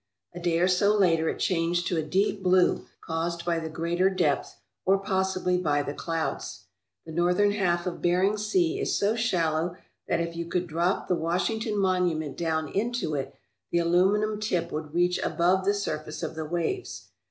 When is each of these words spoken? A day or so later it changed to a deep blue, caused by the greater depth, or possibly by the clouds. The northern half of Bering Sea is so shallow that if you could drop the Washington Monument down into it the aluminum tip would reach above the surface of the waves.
A 0.33 0.39
day 0.39 0.57
or 0.57 0.67
so 0.67 0.97
later 0.97 1.29
it 1.29 1.37
changed 1.37 1.85
to 1.85 1.97
a 1.97 2.01
deep 2.01 2.41
blue, 2.41 2.87
caused 3.01 3.45
by 3.45 3.59
the 3.59 3.69
greater 3.69 4.09
depth, 4.09 4.55
or 4.83 4.97
possibly 4.97 5.59
by 5.59 5.83
the 5.83 5.93
clouds. 5.93 6.63
The 7.05 7.11
northern 7.11 7.51
half 7.51 7.85
of 7.85 8.01
Bering 8.01 8.35
Sea 8.39 8.79
is 8.79 8.97
so 8.97 9.15
shallow 9.15 9.75
that 10.07 10.19
if 10.19 10.35
you 10.35 10.45
could 10.45 10.65
drop 10.65 11.07
the 11.07 11.13
Washington 11.13 11.77
Monument 11.77 12.35
down 12.35 12.67
into 12.69 13.13
it 13.13 13.35
the 13.69 13.77
aluminum 13.77 14.39
tip 14.39 14.71
would 14.71 14.91
reach 14.91 15.19
above 15.19 15.65
the 15.65 15.73
surface 15.75 16.23
of 16.23 16.33
the 16.33 16.45
waves. 16.45 17.09